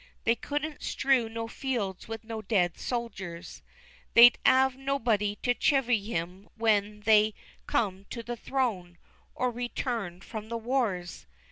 [0.23, 3.61] They couldn't strew no fields with no dead soldiers.
[4.15, 7.35] They'd 'ave nobody to chivy 'em when they
[7.67, 8.97] come to the throne,
[9.35, 11.27] or returned from the wars.